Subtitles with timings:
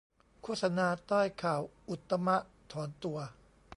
[0.43, 2.27] โฆษณาใต้ข่าวอุตตม
[2.71, 3.17] ถอนตัว